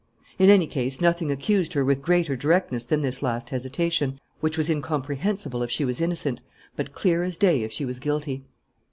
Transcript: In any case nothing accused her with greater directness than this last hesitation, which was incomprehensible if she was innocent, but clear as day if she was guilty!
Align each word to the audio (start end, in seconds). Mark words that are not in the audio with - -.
In 0.39 0.49
any 0.49 0.65
case 0.65 0.99
nothing 0.99 1.29
accused 1.29 1.73
her 1.73 1.85
with 1.85 2.01
greater 2.01 2.35
directness 2.35 2.85
than 2.85 3.01
this 3.01 3.21
last 3.21 3.51
hesitation, 3.51 4.19
which 4.39 4.57
was 4.57 4.67
incomprehensible 4.67 5.61
if 5.61 5.69
she 5.69 5.85
was 5.85 6.01
innocent, 6.01 6.41
but 6.75 6.91
clear 6.91 7.21
as 7.21 7.37
day 7.37 7.61
if 7.61 7.71
she 7.71 7.85
was 7.85 7.99
guilty! 7.99 8.43